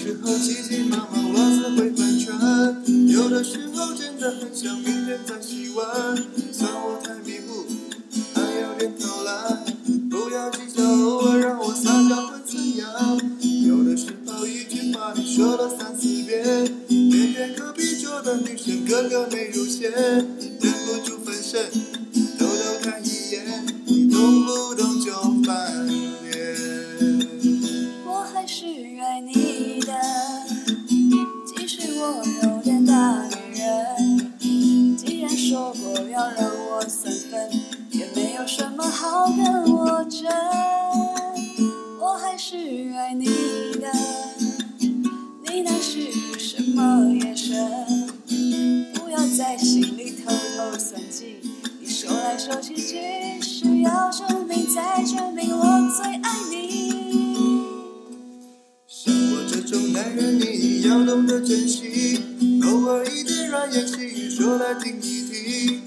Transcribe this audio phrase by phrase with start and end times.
[0.00, 6.16] 有时候急急忙忙袜子会翻船，有的时候真的很想明天再洗碗。
[6.50, 7.66] 算我太迷糊，
[8.34, 9.62] 还有点偷懒，
[10.08, 13.20] 不要计较，偶尔让我撒娇会怎样？
[13.66, 20.26] 有的时候一句话你说了三四遍，偏偏隔壁桌的女生个个没入选，忍
[20.60, 21.70] 不住分身，
[36.90, 37.48] 三分，
[37.92, 40.28] 也没有什么好跟我争。
[42.00, 42.56] 我还是
[42.96, 43.88] 爱你的，
[45.46, 47.56] 你那是什么眼神？
[48.94, 51.36] 不要在心里偷偷算计，
[51.80, 55.64] 你说来说去，只是要证明再证明我
[55.96, 56.90] 最爱你。
[58.88, 62.20] 像我这种男人，你要懂得珍惜，
[62.64, 65.79] 偶尔一点软言细语说来听一听